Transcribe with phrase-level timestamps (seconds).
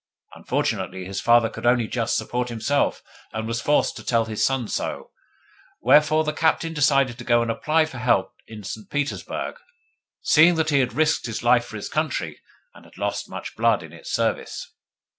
[0.33, 4.67] Unfortunately his father could only just support himself, and was forced to tell his son
[4.67, 5.11] so;
[5.79, 8.89] wherefore the Captain decided to go and apply for help in St.
[8.89, 9.57] Petersburg,
[10.23, 12.41] seeing that he had risked his life for his country,
[12.73, 14.73] and had lost much blood in its service.